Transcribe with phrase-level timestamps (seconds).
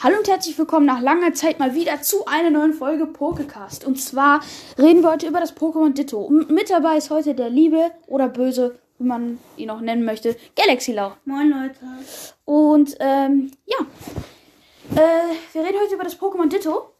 [0.00, 3.84] Hallo und herzlich willkommen nach langer Zeit mal wieder zu einer neuen Folge Pokecast.
[3.84, 4.44] Und zwar
[4.78, 6.20] reden wir heute über das Pokémon Ditto.
[6.20, 10.36] Und mit dabei ist heute der liebe oder böse, wie man ihn auch nennen möchte,
[10.54, 11.14] Galaxy Lau.
[11.24, 11.80] Moin Leute.
[12.44, 13.78] Und ähm, ja,
[14.94, 16.92] äh, wir reden heute über das Pokémon Ditto.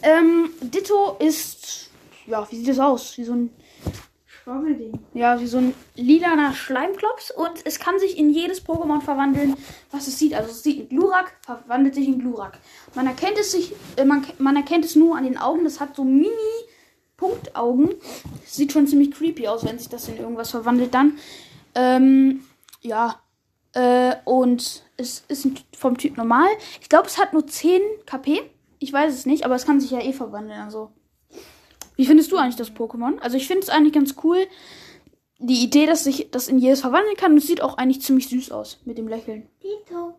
[0.00, 1.90] Ähm, Ditto ist,
[2.28, 3.18] ja, wie sieht es aus?
[3.18, 3.50] Wie so ein
[4.44, 4.98] Schwammelding.
[5.14, 9.56] ja, wie so ein lilaner Schleimklops und es kann sich in jedes Pokémon verwandeln,
[9.90, 10.34] was es sieht.
[10.34, 12.58] Also es sieht ein Glurak, verwandelt sich in Glurak.
[12.94, 15.64] Man erkennt es sich, äh, man, man erkennt es nur an den Augen.
[15.64, 16.28] Das hat so mini
[17.16, 17.94] Punktaugen.
[18.44, 21.18] Sieht schon ziemlich creepy aus, wenn sich das in irgendwas verwandelt dann.
[21.74, 22.44] Ähm,
[22.82, 23.20] ja.
[23.72, 26.48] Äh, und es ist vom Typ normal.
[26.82, 28.42] Ich glaube, es hat nur 10 KP.
[28.78, 30.60] Ich weiß es nicht, aber es kann sich ja eh verwandeln.
[30.60, 30.92] Also.
[31.96, 33.18] Wie findest du eigentlich das Pokémon?
[33.18, 34.46] Also ich finde es eigentlich ganz cool.
[35.38, 37.32] Die Idee, dass sich das in jedes verwandeln kann.
[37.32, 39.48] Und es sieht auch eigentlich ziemlich süß aus mit dem Lächeln.
[39.62, 40.14] Dito.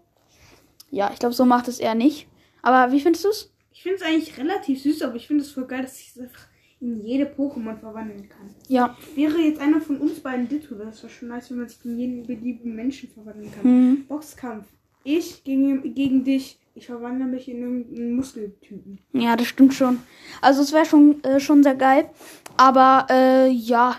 [0.91, 2.27] Ja, ich glaube, so macht es er nicht.
[2.61, 3.52] Aber wie findest du es?
[3.73, 6.19] Ich finde es eigentlich relativ süß, aber ich finde es voll geil, dass ich es
[6.19, 6.47] einfach
[6.80, 8.53] in jede Pokémon verwandeln kann.
[8.67, 8.97] Ja.
[9.16, 12.00] Wäre jetzt einer von uns beiden Ditto, das wäre schon nice, wenn man sich in
[12.00, 13.63] jeden beliebigen Menschen verwandeln kann.
[13.63, 14.05] Hm.
[14.07, 14.66] Boxkampf.
[15.03, 16.59] Ich gegen, gegen dich.
[16.78, 19.00] Ich verwandle mich in irgendeinen Muskeltypen.
[19.14, 20.04] Ja, das stimmt schon.
[20.42, 22.09] Also es wäre schon, äh, schon sehr geil.
[22.58, 23.95] Aber äh, ja.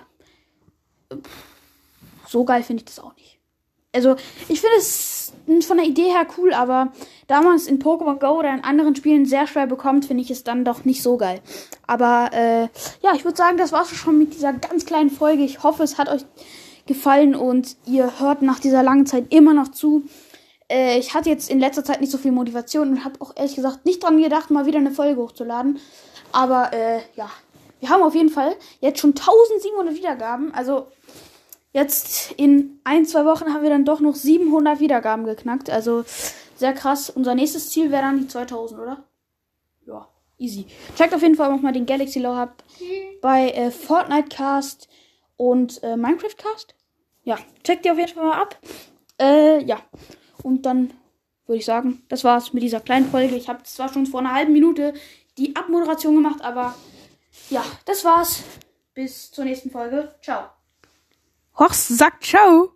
[2.28, 3.40] So geil finde ich das auch nicht.
[3.94, 4.16] Also,
[4.48, 5.32] ich finde es
[5.66, 6.92] von der Idee her cool, aber
[7.28, 10.30] da man es in Pokémon Go oder in anderen Spielen sehr schwer bekommt, finde ich
[10.30, 11.40] es dann doch nicht so geil.
[11.86, 12.68] Aber äh,
[13.02, 15.44] ja, ich würde sagen, das war's schon mit dieser ganz kleinen Folge.
[15.44, 16.26] Ich hoffe, es hat euch
[16.86, 20.04] gefallen und ihr hört nach dieser langen Zeit immer noch zu.
[20.70, 23.54] Äh, ich hatte jetzt in letzter Zeit nicht so viel Motivation und habe auch ehrlich
[23.54, 25.78] gesagt nicht dran gedacht, mal wieder eine Folge hochzuladen.
[26.32, 27.30] Aber äh, ja,
[27.80, 30.52] wir haben auf jeden Fall jetzt schon 1700 Wiedergaben.
[30.54, 30.88] Also
[31.72, 35.70] jetzt in ein, zwei Wochen haben wir dann doch noch 700 Wiedergaben geknackt.
[35.70, 36.04] Also
[36.56, 37.10] sehr krass.
[37.10, 39.04] Unser nächstes Ziel wäre dann die 2000, oder?
[39.86, 40.08] Ja,
[40.38, 40.66] easy.
[40.96, 42.64] Checkt auf jeden Fall auch mal den Galaxy Law Hub
[43.20, 44.88] bei äh, Fortnite Cast
[45.36, 46.74] und äh, Minecraft Cast.
[47.24, 48.58] Ja, checkt die auf jeden Fall mal ab.
[49.20, 49.78] Äh, ja.
[50.46, 50.92] Und dann
[51.46, 53.34] würde ich sagen, das war's mit dieser kleinen Folge.
[53.34, 54.94] Ich habe zwar schon vor einer halben Minute
[55.38, 56.76] die Abmoderation gemacht, aber
[57.50, 58.44] ja, das war's.
[58.94, 60.14] Bis zur nächsten Folge.
[60.22, 60.48] Ciao.
[61.58, 62.75] Horst sagt ciao.